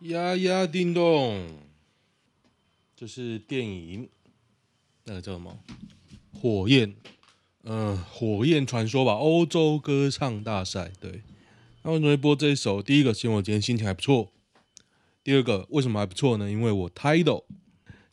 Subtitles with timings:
[0.00, 1.58] 呀呀叮咚，
[2.96, 4.08] 这是电影，
[5.04, 5.58] 那个叫什么？
[6.32, 6.94] 火焰，
[7.64, 10.90] 嗯、呃，火焰传说吧，欧洲歌唱大赛。
[10.98, 11.20] 对，
[11.82, 12.80] 那为什么会播这一首？
[12.80, 14.32] 第一个是因为我今天心情还不错。
[15.22, 16.50] 第二个为什么还不错呢？
[16.50, 17.44] 因为我 Tidal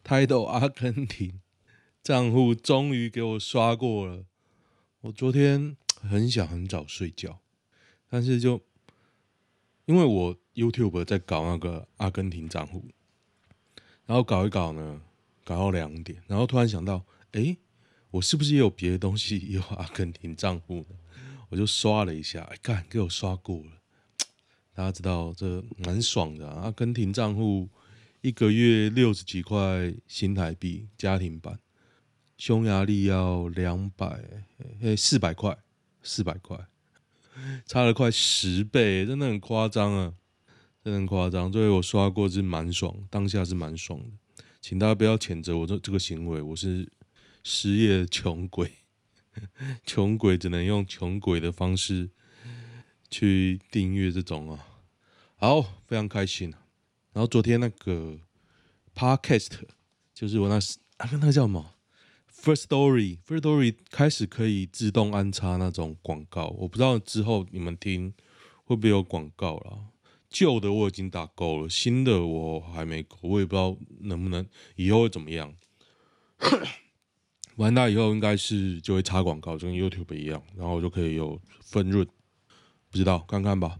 [0.04, 1.40] Tidal 阿根廷
[2.04, 4.26] 账户终于给我刷过了。
[5.00, 7.40] 我昨天很想很早睡觉，
[8.10, 8.62] 但是就
[9.88, 12.84] 因为我 YouTube 在搞那个阿根廷账户，
[14.06, 15.02] 然后搞一搞呢，
[15.46, 17.56] 搞到两点，然后突然想到，哎，
[18.12, 20.98] 我是不是也有别的东西 也有阿根廷账户呢？
[21.48, 23.72] 我就刷了一下，哎，干，给我刷过了。
[24.74, 27.70] 大家知道这蛮爽的，阿根廷账户
[28.20, 31.58] 一个月六十几块新台币，家庭版。
[32.38, 34.22] 匈牙利要两百，
[34.81, 35.58] 诶，四百块，
[36.03, 36.68] 四百块，
[37.66, 40.14] 差了快十倍，真的很夸张啊，
[40.84, 41.52] 真的很夸张。
[41.52, 46.92] 所以我刷过是蛮爽，当下是蛮爽的，请大家不要谴责我这这个行为，我是
[47.44, 48.72] 失业穷鬼，
[49.86, 52.09] 穷鬼只能用穷鬼的方式
[53.09, 54.66] 去订阅这种啊，
[55.36, 56.53] 好，非常开心。
[57.14, 58.18] 然后昨天那个
[58.94, 59.52] Podcast
[60.14, 60.56] 就是我那
[60.97, 61.74] 啊，那个叫什么
[62.42, 68.14] First Story，First Story 开始可以自动安插那种广告，我不知道之后你们听
[68.64, 69.78] 会不会有广告啦。
[70.30, 74.46] 旧的我已经打够了，新的我还没够，我也不知道能不能
[74.76, 75.53] 以后会怎么样。
[77.58, 82.08] 完大以后应该是就会插广告，就跟 YouTube 一样，然后就可以有分润。
[82.90, 83.80] 不知道看看吧。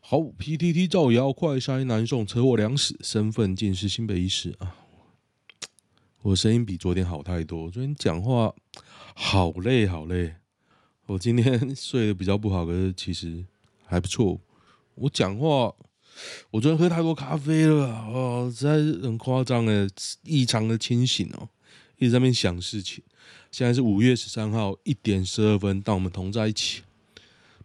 [0.00, 4.76] 好，PTT 造谣，快筛南宋车祸两死，身份竟是新北医师啊。
[6.22, 8.54] 我声音比昨天好太多，昨天讲话
[9.12, 10.32] 好累好累。
[11.06, 13.44] 我今天 睡得比较不好，可是其实
[13.84, 14.40] 还不错。
[14.94, 15.74] 我讲话，
[16.52, 19.88] 我昨天喝太多咖啡了，哦，实在是很夸张诶，
[20.22, 21.48] 异常的清醒哦，
[21.98, 23.02] 一直在那边想事情。
[23.50, 26.82] 现在是五月十三号一点十二分，当我们同在一起。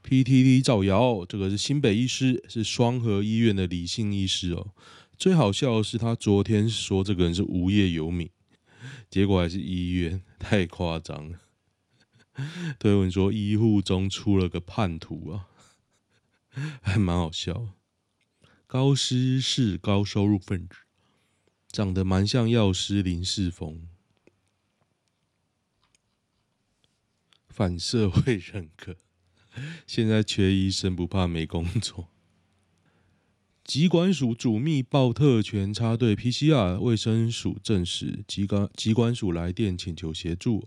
[0.04, 4.70] PTT 造谣，这个是新北医师，是双和医院的李姓医师哦。
[5.16, 8.28] 最好笑的是，他昨天说这个人是无业游民。
[9.10, 11.40] 结果还是医院，太夸张了。
[12.78, 15.48] 对，我说医护中出了个叛徒啊，
[16.82, 17.70] 还蛮好笑。
[18.68, 20.76] 高师是高收入分子，
[21.72, 23.88] 长得蛮像药师林世峰，
[27.48, 28.98] 反社会人格。
[29.88, 32.10] 现在缺医生不怕没工作。
[33.68, 40.66] 疾管署主秘报特权插队 PCR，卫生署证实疾管疾管署来电请求协助。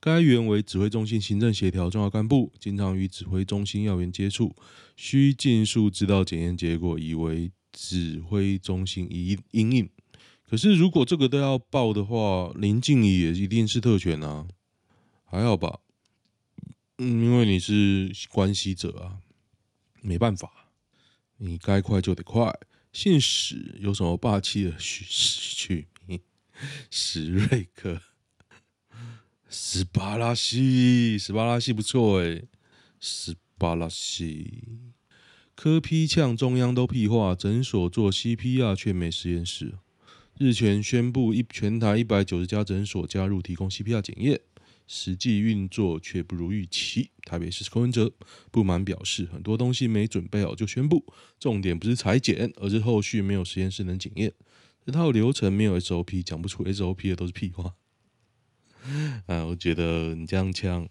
[0.00, 4.56] 该员为指挥中心行政协调重要干部，经常与指挥中心要员接触，
[4.96, 9.90] 需尽速知道检验结果，以为指挥中心一应应。
[10.48, 14.48] 可是如果这个都要报的话，林静怡也一定是特权啊，
[15.26, 15.80] 还好吧？
[16.96, 19.18] 嗯，因为你是关系者啊，
[20.00, 20.65] 没办法。
[21.38, 22.52] 你该快就得快，
[22.92, 26.20] 姓史有什么霸气的取取名？
[26.90, 28.00] 史瑞克，
[29.48, 32.48] 史巴拉西，史巴拉西不错诶，
[32.98, 34.64] 史巴拉西，
[35.54, 39.74] 柯 P 呛中央都屁话，诊所做 CPR 却没实验室。
[40.38, 44.40] 日前宣布一全台一百九十家诊所加入提供 CPR 检验。
[44.86, 48.12] 实际运作却不如预期，台北市柯文哲
[48.50, 51.04] 不满表示，很多东西没准备好就宣布，
[51.38, 54.32] 重点不是裁剪，而是后续没有实验室能检验，
[54.84, 57.74] 这套流程没有 SOP，讲不出 SOP 的都是屁话。
[59.26, 60.88] 啊，我觉得你这样呛，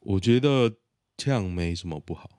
[0.00, 0.76] 我觉得
[1.16, 2.30] 呛没什么不好，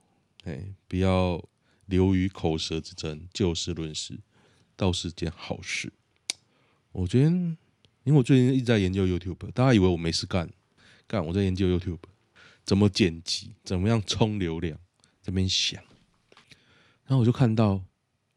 [0.44, 1.44] 哎，不要
[1.86, 4.20] 流于口舌之争，就事论事，
[4.76, 5.92] 倒是件好事。
[6.92, 7.56] 我觉得。
[8.04, 10.50] 因为我最近一直在研究 YouTube，大家以为我没事干，
[11.06, 12.00] 干我在研究 YouTube
[12.64, 14.76] 怎么剪辑，怎么样冲流量，
[15.22, 15.80] 这边想，
[17.04, 17.80] 然后我就看到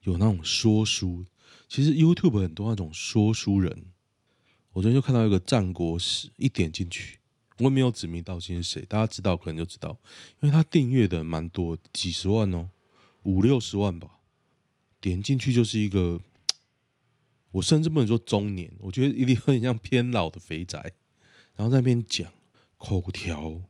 [0.02, 1.26] 有那种说书，
[1.68, 3.86] 其实 YouTube 很多那种说书人，
[4.74, 7.18] 我昨天就看到一个战国史，一点进去，
[7.58, 9.98] 我也没有指名道姓是谁，大家知道可能就知道，
[10.42, 12.70] 因为他订阅的蛮多，几十万哦，
[13.24, 14.20] 五六十万吧，
[15.02, 16.22] 点进去就是一个。
[17.56, 20.94] 我甚至不能说中年，我觉得一定很像偏老的肥宅，
[21.56, 22.30] 然后在那边讲
[22.78, 23.62] 口条，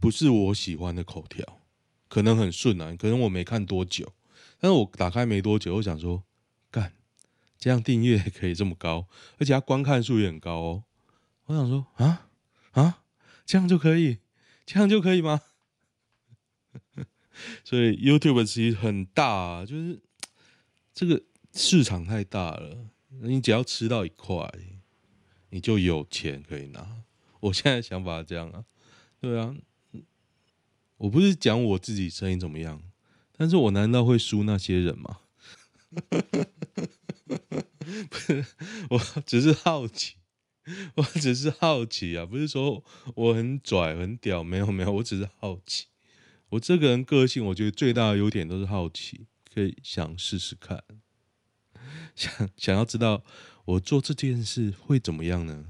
[0.00, 1.60] 不是我喜欢的口条，
[2.08, 4.12] 可能很顺啊，可能我没看多久，
[4.58, 6.24] 但是我打开没多久，我想说，
[6.72, 6.94] 干，
[7.56, 9.06] 这样订阅可以这么高，
[9.38, 10.84] 而且他观看数也很高哦，
[11.44, 12.28] 我想说啊
[12.72, 13.04] 啊，
[13.46, 14.18] 这样就可以，
[14.66, 15.42] 这样就可以吗？
[17.62, 20.02] 所以 YouTube 其实很大啊，就是
[20.92, 21.22] 这个
[21.52, 22.88] 市场太大了，
[23.22, 24.50] 你只要吃到一块，
[25.50, 27.02] 你就有钱可以拿。
[27.40, 28.64] 我现在想法这样啊，
[29.20, 29.56] 对啊，
[30.98, 32.82] 我不是讲我自己生意怎么样，
[33.36, 35.20] 但是我难道会输那些人吗？
[38.08, 38.46] 不是，
[38.90, 40.16] 我只是好奇，
[40.94, 42.84] 我只是好奇啊，不是说
[43.16, 45.86] 我很拽很屌，没有没有，我只是好奇。
[46.50, 50.84] 我这个人个性，我觉得最大的优点都是好奇，可以想试试看，
[52.20, 53.22] 想 想要知道
[53.64, 55.64] 我做这件事会怎么样呢？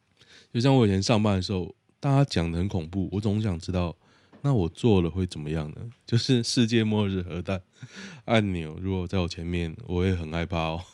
[0.52, 3.96] 就像我以前上班的时候，大家讲的很恐怖，我总想知道，
[4.42, 5.90] 那我做了会怎么样呢？
[6.04, 7.62] 就是世界末日核弹
[8.26, 10.84] 按钮如果在我前面，我也很害怕哦。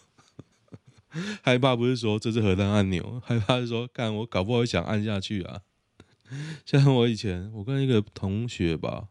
[1.42, 5.62] 害怕不是说这是核弹按钮，害怕是说，干我搞不好想按下去啊。
[6.64, 9.08] 像我以前，我跟一个同学吧，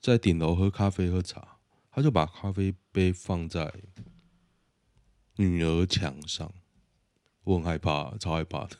[0.00, 1.58] 在顶楼喝咖啡喝茶，
[1.92, 3.72] 他就把咖啡杯放在
[5.42, 6.54] 女儿墙上，
[7.44, 8.76] 我很害怕，超害怕的。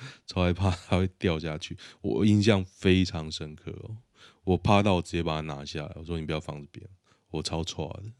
[0.26, 3.96] 超害怕它会掉下去，我印象非常深刻哦。
[4.44, 6.88] 我怕到我直接把它拿下来，我说你不要放这边，
[7.30, 8.12] 我超错的。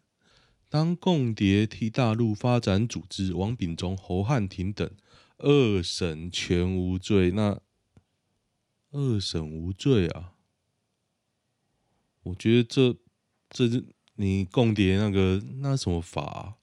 [0.68, 4.90] 当共谍替大陆发展组织，王炳忠、侯汉廷等
[5.38, 7.60] 二审全无罪，那
[8.90, 10.34] 二审无罪啊？
[12.24, 12.96] 我觉得这
[13.48, 13.84] 这是
[14.16, 16.58] 你共谍那个那什么法？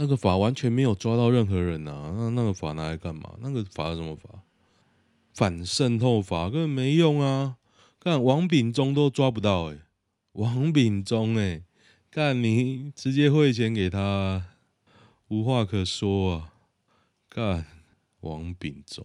[0.00, 3.34] 那个法完全没有抓到任何人呐、啊，那那个法拿来干嘛？
[3.40, 4.30] 那个法是什么法？
[5.34, 7.58] 反渗透法根本没用啊！
[8.00, 9.80] 看王炳忠都抓不到哎、欸，
[10.32, 11.64] 王炳忠哎，
[12.10, 14.46] 看你直接汇钱给他，
[15.28, 16.54] 无话可说啊！
[17.28, 17.66] 干
[18.20, 19.04] 王炳忠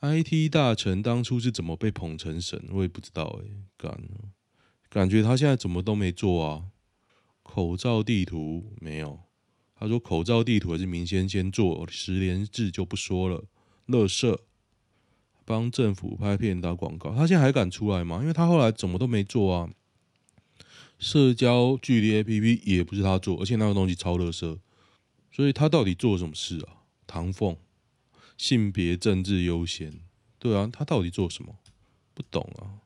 [0.00, 2.68] ，IT 大臣当初是怎么被捧成神？
[2.70, 4.00] 我也不知道哎、欸，干，
[4.88, 6.66] 感觉他现在怎么都没做啊？
[7.42, 9.18] 口罩地图没有。
[9.76, 13.44] 他说：“口罩地图还是明先先做，实联制就不说了。
[13.88, 14.38] 垃圾
[15.44, 18.20] 帮政府拍片打广告，他现在还敢出来吗？
[18.20, 19.68] 因为他后来怎么都没做啊。
[20.98, 24.58] 社交距离 APP 也不是他做，而且那个东西超垃圾，
[25.32, 26.86] 所以他到底做了什么事啊？
[27.06, 27.56] 唐凤
[28.38, 30.00] 性别政治优先，
[30.38, 31.56] 对啊，他到底做什么？
[32.14, 32.80] 不懂啊。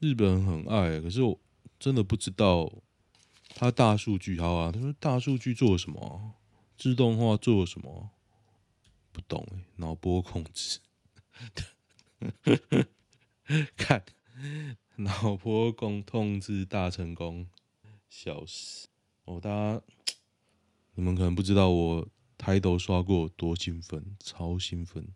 [0.00, 1.38] 日本很爱，可是我
[1.78, 2.72] 真的不知道。”
[3.54, 6.34] 他大数据好啊，他说大数据做什么？
[6.76, 8.10] 自动化做什么？
[9.12, 10.80] 不懂哎，脑波控制，
[13.76, 14.02] 看
[14.96, 17.46] 脑波控控制大成功，
[18.08, 18.88] 笑死！
[19.26, 19.80] 哦，大家
[20.94, 25.06] 你们可能不知道我抬头刷过多兴奋，超兴奋！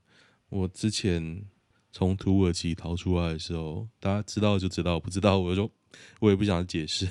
[0.50, 1.45] 我之前
[1.90, 5.71] 从土耳其逃出来的时候，大家知道就知道，不知道我就
[6.21, 7.09] 我也不想解释。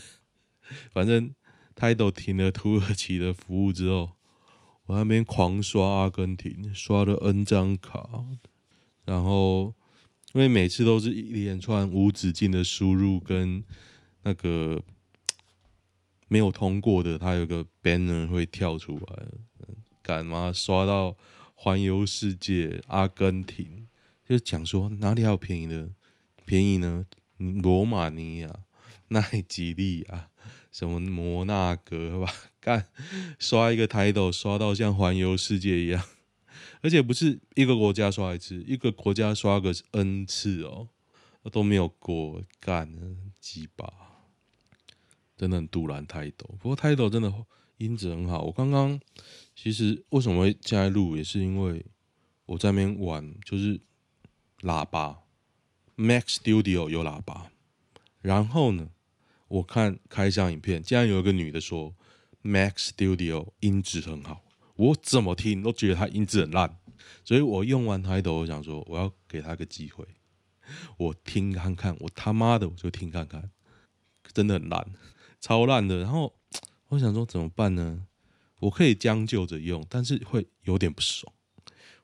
[0.91, 1.34] 反正
[1.75, 4.12] 泰斗停了土耳其的服务之后，
[4.86, 8.25] 我那边狂刷阿根廷，刷了 N 张卡，
[9.03, 9.74] 然后
[10.34, 13.63] 因为每次都是一连串无止境的输入跟
[14.24, 14.81] 那个
[16.27, 19.25] 没有通过的，它有个 banner 会跳出来，
[20.01, 21.15] 干嘛刷到
[21.53, 23.88] 环游世界阿根廷，
[24.27, 25.89] 就讲说哪里还有便宜的，
[26.45, 27.05] 便宜呢？
[27.38, 28.62] 罗马尼亚、
[29.10, 30.29] 奈及利亚。
[30.75, 32.89] 什么摩纳哥吧， 干
[33.39, 36.03] 刷一个 Tidal 刷到像环游世界一样，
[36.84, 40.89] 而且不是一个国家刷一次，一个国家刷个 N 次哦，
[41.50, 42.94] 都没有过，干
[43.39, 43.88] 鸡巴，
[45.38, 46.46] 真的很杜兰泰斗。
[46.60, 47.34] 不过 Tidal 真的
[47.77, 49.00] 音质很好，我刚刚
[49.55, 51.86] 其实为什么会进来录，也是因为
[52.48, 53.79] 我在那边玩，就是
[54.60, 55.22] 喇叭
[55.96, 57.50] Mac Studio 有喇叭，
[58.22, 58.89] 然后呢。
[59.48, 61.94] 我看开箱影片，竟然有一个女的说
[62.42, 64.44] Mac Studio 音质很好，
[64.75, 66.78] 我怎么听都觉得她音质很烂，
[67.24, 70.06] 所以我用完 Tidal，我想说我要给她个机会，
[70.98, 73.52] 我听看看，我他妈的我就听看看，
[74.34, 74.92] 真的很烂，
[75.40, 76.00] 超烂的。
[76.00, 76.34] 然后
[76.90, 78.08] 我想说怎么办呢？
[78.62, 81.32] 我可以将就着用，但是会有点不爽，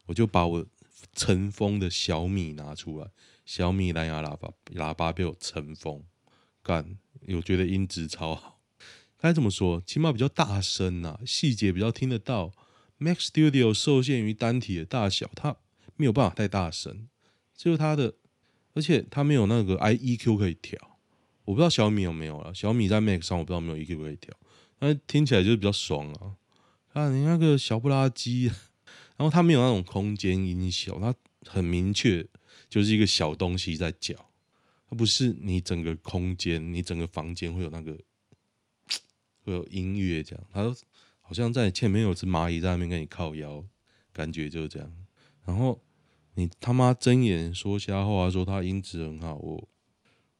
[0.06, 0.66] 我就把我
[1.14, 3.10] 尘封的小米拿出来，
[3.46, 6.04] 小米蓝牙喇叭，喇叭被我尘封。
[6.64, 6.98] 干，
[7.36, 8.60] 我觉得音质超好。
[9.18, 9.82] 该怎么说？
[9.86, 12.52] 起码比较大声呐、细节比较听得到。
[12.98, 15.56] Mac Studio 受限于单体的大小，它
[15.96, 17.08] 没有办法太大声。
[17.56, 18.16] 就是它的，
[18.74, 20.80] 而且它没有那个 I EQ 可以调。
[21.46, 22.52] 我不知道小米有没有啊？
[22.54, 24.36] 小米在 Mac 上我不知道没有 EQ 可以调，
[24.78, 26.38] 但听起来就是比较爽啊。
[26.94, 28.46] 啊，你那个小不拉几，
[29.18, 31.14] 然后它没有那种空间音效，它
[31.46, 32.28] 很明确，
[32.70, 34.31] 就是一个小东西在叫。
[34.92, 37.98] 它不是你整个空间，你整个房间会有那个
[39.46, 40.76] 会有音乐这样，它
[41.22, 43.64] 好像在前面有只蚂蚁在那边跟你靠腰，
[44.12, 44.94] 感觉就是这样。
[45.46, 45.82] 然后
[46.34, 49.70] 你他妈睁眼说瞎话，说它音质很好，我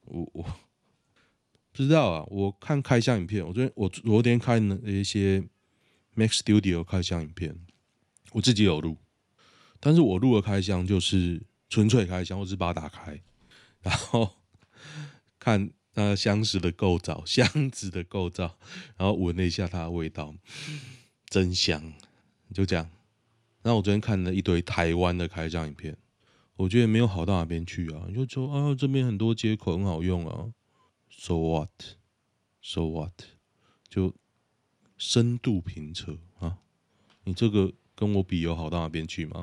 [0.02, 2.26] 我我不知道啊。
[2.28, 5.42] 我看开箱影片，我昨天我昨天看了一些
[6.12, 7.58] Mac Studio 开箱影片，
[8.32, 8.98] 我自己有录，
[9.80, 13.18] 但是我录的开箱就是纯粹开箱，我只是把它打开，
[13.80, 14.41] 然后
[15.42, 18.56] 看那个箱子的构造， 箱子的构造，
[18.96, 20.32] 然后闻了一下它的味道，
[21.26, 21.92] 真香，
[22.54, 22.88] 就这样。
[23.62, 25.96] 然后我昨天看了一堆台湾的开箱影片，
[26.54, 28.06] 我觉得没有好到哪边去啊。
[28.14, 30.52] 就说啊，这边很多接口很好用啊
[31.10, 33.12] ，So what？So what？
[33.88, 34.14] 就
[34.96, 36.58] 深度评测啊，
[37.24, 39.40] 你这个跟我比有好到哪边去吗？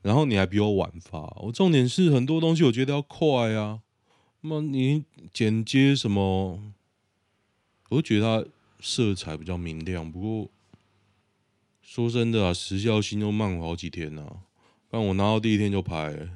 [0.00, 3.82] 然后你还比我晚发，我重点是很多东西我觉得要快啊。
[4.46, 6.72] 那么你剪接什么，
[7.88, 8.50] 我觉得它
[8.80, 10.50] 色彩比较明亮，不过。
[11.82, 14.24] 说真的啊，时效性又慢好几天呐。
[14.88, 16.28] 但我拿到第一天就拍，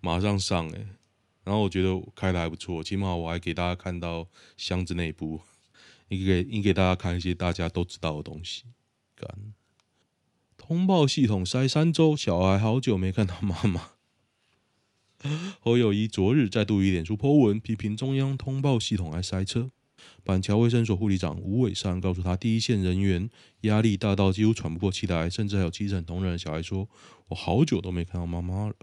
[0.00, 0.86] 马上上哎。
[1.44, 5.42] 然后我觉得开的还不错，起码我还给大家看到箱子内部，
[6.08, 8.64] 你给你给大家看一些大家都知道的东西。
[9.14, 9.52] 干，
[10.56, 13.97] 通报系统塞三周，小孩好久没看到妈妈。
[15.60, 19.70] 侯友宜昨日再度以脸书 po 文批评中央通报系统爱塞车。
[20.22, 23.28] 板桥卫生所护理长吴伟山告诉他，第一线人员
[23.62, 26.88] 压力大到几乎喘不过气来，甚至还有基层同仁的小孩说
[27.28, 28.74] ：“我好久都没看到妈妈了，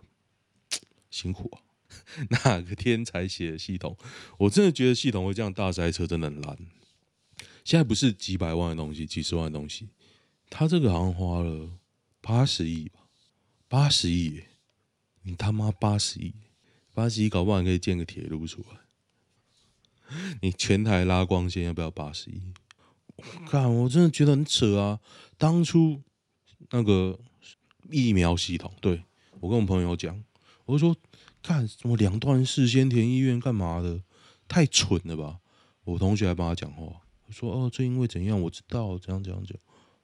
[1.10, 1.62] 辛苦啊！”
[2.44, 3.96] 哪个天才写的系统？
[4.40, 6.58] 我真的觉得系统会这样大塞车真的很烂。
[7.64, 9.88] 现在不是几百万的东西，几十万的东西，
[10.50, 11.70] 他这个好像花了
[12.20, 13.02] 八十亿吧？
[13.70, 14.42] 八十亿，
[15.26, 16.34] 你他妈八十亿，
[16.94, 18.78] 八十亿搞不好可以建个铁路出来。
[20.42, 22.54] 你全台拉光纤要不要八十亿？
[23.48, 25.00] 看，我真的觉得很扯啊！
[25.38, 26.04] 当初
[26.70, 27.20] 那个
[27.90, 29.04] 疫苗系统，对，
[29.40, 30.24] 我跟我朋友讲，
[30.66, 30.96] 我就说，
[31.42, 34.04] 看什么两段事先填医院干嘛的，
[34.48, 35.40] 太蠢了吧！
[35.86, 39.58] 我同学还帮他讲话，我说哦，这因为怎样，我知道怎样怎样讲。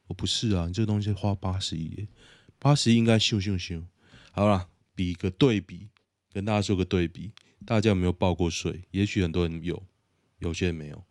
[0.07, 2.07] 我不是啊，你这东西花八十亿，
[2.57, 3.83] 八十亿应该咻咻咻。
[4.31, 5.89] 好了，比个对比，
[6.31, 7.31] 跟大家说个对比，
[7.65, 8.83] 大家有没有报过税？
[8.91, 9.83] 也许很多人有。
[10.39, 11.05] 有些人没有，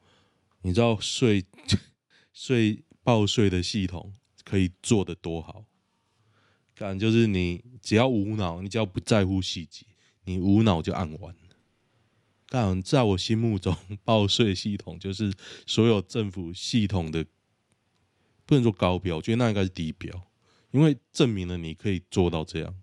[0.62, 1.44] 你知道税
[2.34, 5.64] 税报税的系统可以做的多好？
[6.74, 9.86] 干就是你只要无脑，你只要不在乎细节，
[10.24, 11.32] 你无脑就按完。
[12.48, 15.32] 但在我心目中，报税系统 就是
[15.64, 17.24] 所有政府系统的
[18.44, 20.28] 不能说高标，我觉得那应该是低标，
[20.72, 22.74] 因为证明了你可以做到这样，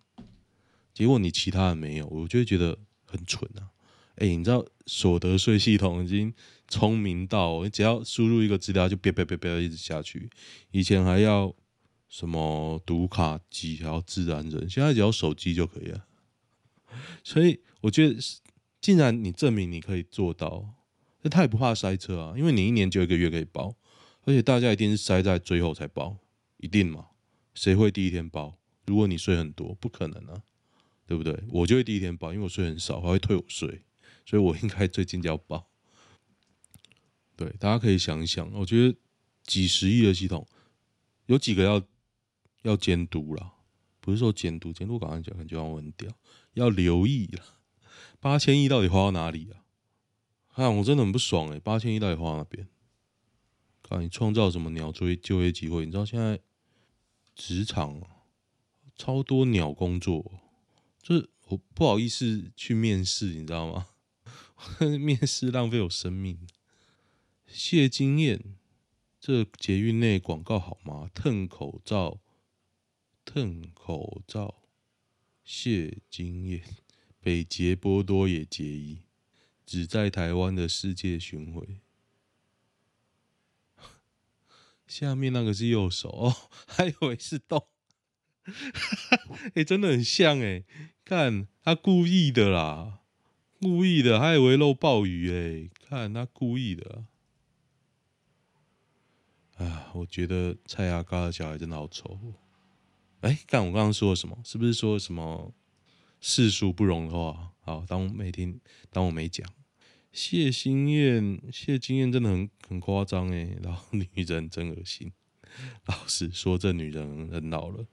[0.97, 2.75] 结果你其他的没有，我就会觉得
[3.05, 3.69] 很蠢啊。
[4.15, 6.33] 哎、你知道所得税系统已经
[6.67, 10.27] 聪明到，你只要输入一个资料就别别别别一直下去。
[10.71, 11.53] 以前还要
[12.09, 16.07] 什么读卡机，还要自然人，现在只要手机就可以了。
[17.23, 18.19] 所以我觉得，
[18.81, 20.67] 既然你证明你可以做到，
[21.21, 23.75] 那他也不怕塞车啊，因为你一年就一个月可以报，
[24.23, 26.17] 而且大家一定是塞在最后才报，
[26.57, 27.09] 一定嘛？
[27.53, 28.57] 谁会第一天报？
[28.87, 30.41] 如果你税很多，不可能啊，
[31.07, 31.43] 对不对？
[31.49, 33.81] 我就会第一天报，因为我税很少，还会退我税。
[34.25, 35.67] 所以我应该最近就要报。
[37.35, 38.97] 对，大家可以想一想，我觉得
[39.43, 40.45] 几十亿的系统，
[41.27, 41.81] 有几个要
[42.63, 43.53] 要监督啦，
[44.01, 46.11] 不是说监督，监督刚刚讲感觉要很屌，
[46.53, 47.43] 要留意啦。
[48.19, 49.63] 八千亿到底花到哪里啊？
[50.53, 52.67] 看我真的很不爽哎、欸，八千亿到底花到哪边？
[53.83, 55.85] 看你创造什么鸟追就业机会？
[55.85, 56.41] 你知道现在
[57.33, 58.01] 职场
[58.97, 60.41] 超多鸟工作，
[61.07, 63.87] 就是我不好意思去面试，你知道吗？
[64.99, 66.45] 面试浪费我生命。
[67.45, 68.57] 谢金燕，
[69.17, 71.09] 这捷运内广告好吗？
[71.15, 72.19] 蹭口罩，
[73.25, 74.55] 蹭口罩。
[75.45, 76.61] 谢金燕，
[77.21, 79.03] 北捷波多野结衣，
[79.65, 81.79] 只在台湾的世界巡回。
[84.85, 86.35] 下面那个是右手哦，
[86.67, 87.65] 还以为是动。
[88.47, 90.63] 哎、欸，真的很像哎，
[91.03, 92.99] 看他故意的啦。
[93.59, 95.69] 故意的，还以为漏暴雨哎！
[95.89, 97.05] 看他故意的
[99.55, 99.89] 啊！
[99.95, 102.19] 我觉得蔡阿嘎的小孩真的好丑。
[103.21, 104.37] 哎，看我刚刚说了什么？
[104.43, 105.51] 是不是说什么
[106.21, 107.51] 世俗不容的话？
[107.61, 108.61] 好，当我没听，
[108.91, 109.43] 当我没讲。
[110.11, 113.57] 谢心燕，谢金燕真的很很夸张哎！
[113.63, 115.11] 老女人真恶心。
[115.87, 117.87] 老实说，这女人很老了。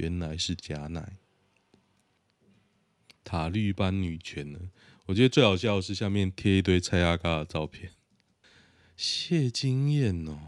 [0.00, 1.18] 原来是假奶。
[3.22, 4.58] 塔绿班女权呢？
[5.06, 7.92] 我觉得最好笑的是下面贴一堆蔡阿嘎的照片，
[8.96, 10.38] 谢金燕哦，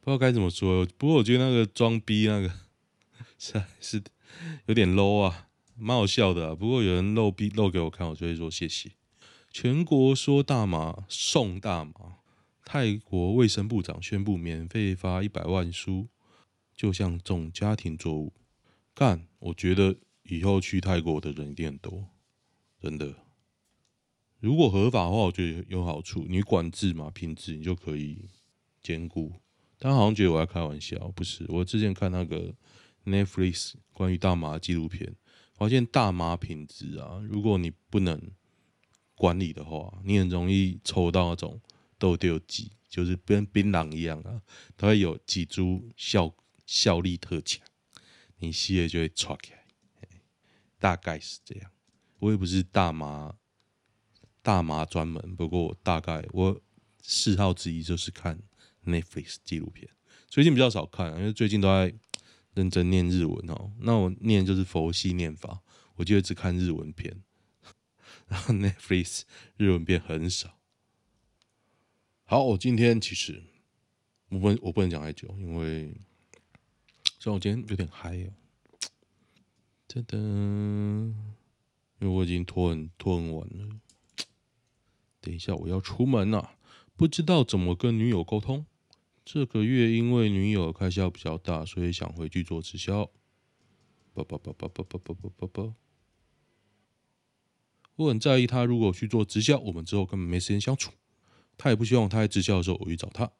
[0.00, 0.86] 不知道该怎么说。
[0.98, 2.52] 不过我觉得那个装逼那个
[3.38, 4.02] 是是
[4.66, 6.54] 有点 low 啊，蛮好笑的。
[6.54, 8.92] 不过有人露逼露给我看，我就会说谢谢。
[9.50, 12.18] 全国说大麻送大麻，
[12.64, 16.08] 泰国卫生部长宣布免费发一百万书，
[16.76, 18.32] 就像种家庭作物。
[18.94, 22.08] 干，我觉得以后去泰国的人一定很多，
[22.80, 23.14] 真的。
[24.38, 26.26] 如果合法的话，我觉得有好处。
[26.28, 28.28] 你管制嘛，品质你就可以
[28.82, 29.32] 兼顾。
[29.78, 31.44] 但好像觉得我在开玩笑，不是？
[31.48, 32.54] 我之前看那个
[33.04, 35.16] Netflix 关于大麻纪录片，
[35.54, 38.20] 发现大麻品质啊，如果你不能
[39.14, 41.60] 管理的话，你很容易抽到那种
[41.98, 44.42] 豆豆鸡，就是跟槟榔一样啊，
[44.76, 46.32] 它会有几株效
[46.66, 47.64] 效力特强，
[48.42, 49.64] 你吸了就会唰起来。
[50.78, 51.70] 大概是这样。
[52.18, 53.36] 我也不是大麻。
[54.44, 56.60] 大麻专门，不过大概我
[57.00, 58.42] 嗜好之一就是看
[58.84, 59.88] Netflix 纪录片，
[60.26, 61.94] 最近比较少看，因为最近都在
[62.52, 63.70] 认真念日文哦。
[63.78, 65.62] 那我念就是佛系念法，
[65.94, 67.22] 我就只看日文片，
[68.26, 69.22] 然后 Netflix
[69.56, 70.58] 日文片很少。
[72.24, 73.44] 好，我今天其实
[74.30, 75.94] 我不我不能讲太久，因为
[77.22, 78.34] 虽然我今天有点嗨哦，
[79.86, 80.18] 噔噔，
[82.00, 83.68] 因为我已经拖很拖很晚了。
[85.20, 86.56] 等一下，我要出门了，
[86.96, 88.66] 不知道怎么跟女友沟通。
[89.24, 93.08] 这个月因为女友开销比较大，所以想回去做直销。
[94.12, 95.74] 不不不不不不不不不不，
[97.94, 100.90] 我很在意他如果去做直销，我们之后根本没时间相处。
[101.56, 103.30] 他也不希望他在直销的时候我去找他。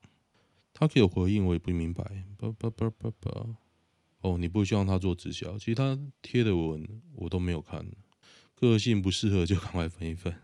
[0.72, 2.24] 他给我回应，我也不明白。
[2.38, 3.56] 不不不不不，
[4.22, 5.58] 哦，你不希望他做直销？
[5.58, 7.86] 其实他贴的文我都没有看，
[8.54, 10.34] 个性不适合就赶快分一分。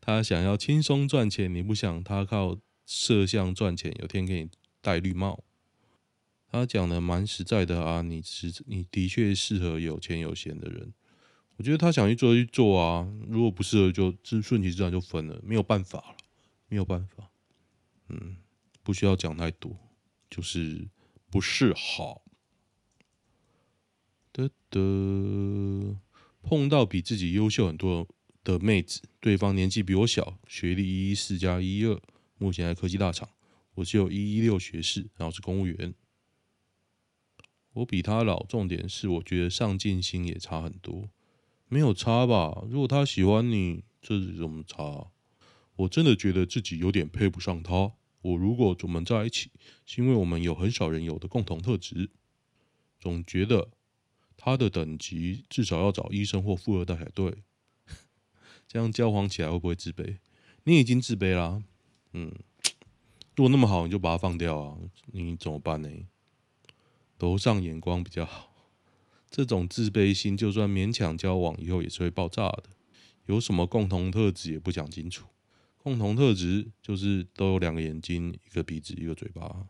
[0.00, 5.42] 他想要轻松赚钱，你不想他靠摄像赚钱，有天给你戴绿帽。
[6.46, 10.92] 他讲的蛮实在的啊，你是你的确适合有钱有闲的人。
[11.56, 16.16] 我觉得他想去做就去做啊，如果不适合就顺顺其自然就分了，没有办法了，
[16.68, 17.28] 没有办法。
[18.08, 18.36] 嗯，
[18.82, 19.76] 不需要讲太多，
[20.30, 20.86] 就是
[21.30, 22.22] 不是好。
[24.34, 25.96] 的的，
[26.42, 28.06] 碰到比自己优秀很多
[28.42, 31.98] 的妹子，对方年纪比我小，学历一一四加一一二，
[32.36, 33.28] 目前在科技大厂，
[33.74, 35.94] 我只有一一六学士，然后是公务员。
[37.74, 41.08] 我比他老，重点是我觉得上进心也差很多，
[41.68, 42.64] 没有差吧？
[42.68, 45.12] 如果他喜欢你，这是怎么差？
[45.76, 47.92] 我真的觉得自己有点配不上他。
[48.22, 49.50] 我如果我们在一起，
[49.86, 52.10] 是因为我们有很少人有的共同特质。
[52.98, 53.70] 总觉得
[54.44, 57.34] 他的等级至少要找医生或富二代才对。
[58.68, 60.18] 这样交往起来会不会自卑？
[60.64, 61.62] 你已经自卑啦，
[62.12, 62.30] 嗯，
[63.36, 64.76] 如果那么好，你就把它放掉啊！
[65.06, 65.88] 你怎么办呢？
[67.20, 68.52] 楼上眼光比较好，
[69.30, 72.64] 这种自卑心就算勉强交往，以后也是会爆炸的。
[73.24, 75.26] 有什么共同特质也不讲清楚，
[75.78, 79.68] 共同特质就是都有两个眼睛、一个鼻子、一个嘴巴。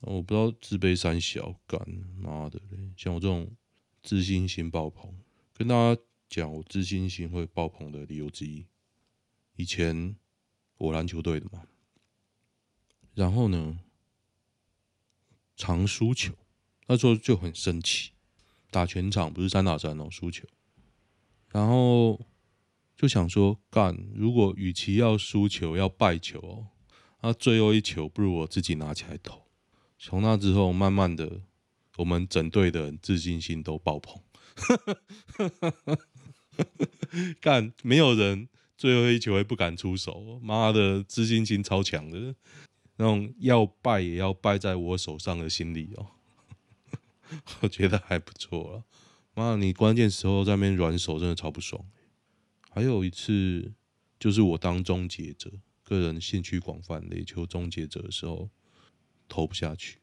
[0.00, 1.80] 我不知道自卑三小干
[2.18, 3.48] 妈的嘞，像我这种
[4.06, 5.12] 自信心爆棚，
[5.52, 6.00] 跟大家。
[6.28, 8.66] 讲我自信心会爆棚的理由之一，
[9.54, 10.16] 以前
[10.76, 11.62] 我篮球队的嘛，
[13.14, 13.78] 然后呢，
[15.56, 16.34] 常输球，
[16.88, 18.10] 那时候就很生气，
[18.72, 20.48] 打全场不是三打三哦，输球，
[21.50, 22.20] 然后
[22.96, 26.66] 就想说干，如果与其要输球要败球哦，
[27.22, 29.46] 那最后一球不如我自己拿起来投。
[29.96, 31.42] 从那之后，慢慢的，
[31.96, 34.22] 我们整队的自信心都爆棚。
[37.40, 42.34] 干，没有人最后一球会不敢出手，妈的，自信心超强的，
[42.96, 46.06] 那种要败也要败在我手上的心理哦，
[47.60, 48.84] 我觉得还不错了。
[49.34, 51.84] 妈，你关键时候在那边软手，真的超不爽。
[52.70, 53.74] 还有一次，
[54.18, 58.48] 就是我当终结者，个人兴趣广泛，垒球终结者的时候，
[59.28, 59.98] 投不下去，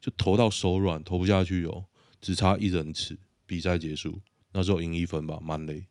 [0.00, 1.84] 就投到手软，投不下去哦，
[2.20, 4.20] 只差一人次，比赛结束。
[4.52, 5.86] 那时候赢一分吧，蛮累。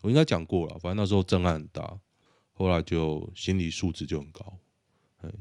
[0.00, 2.00] 我应该讲过了，反正那时候震撼很大，
[2.52, 4.58] 后来就心理素质就很高。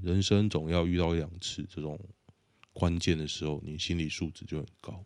[0.02, 1.98] 人生总要遇到两次这种
[2.74, 5.06] 关键的时候，你心理素质就很高。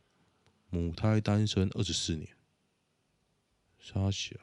[0.72, 2.28] 母胎单身二十四年，
[3.78, 4.36] 杀小，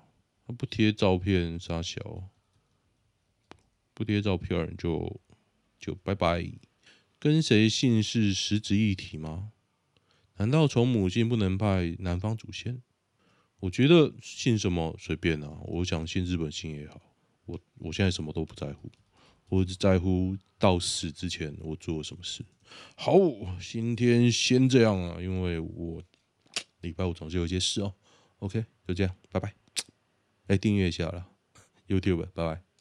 [0.46, 2.30] 他不贴照片，杀小，
[3.92, 5.20] 不贴照片就
[5.80, 6.48] 就拜拜。
[7.20, 9.52] 跟谁姓氏实质一体吗？
[10.38, 12.80] 难道从母姓不能拜男方祖先？
[13.58, 16.98] 我觉得姓什么随便啊，我想姓日本姓也好，
[17.44, 18.90] 我我现在什么都不在乎，
[19.50, 22.42] 我只在乎到死之前我做了什么事。
[22.96, 23.12] 好，
[23.60, 26.02] 今天先这样啊，因为我
[26.80, 27.92] 礼拜五总是有一些事哦。
[28.38, 29.52] OK，就这样，拜拜。
[30.46, 31.28] 哎，订阅一下啦
[31.86, 32.62] ，YouTube，拜拜。